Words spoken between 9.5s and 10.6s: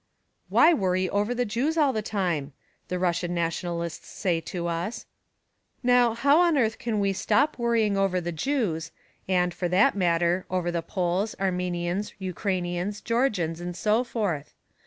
for that matter,